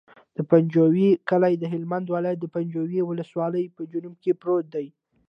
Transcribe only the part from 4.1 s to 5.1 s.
کې پروت دی.